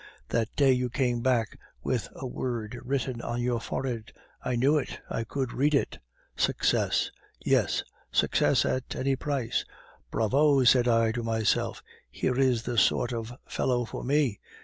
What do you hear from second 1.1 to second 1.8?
back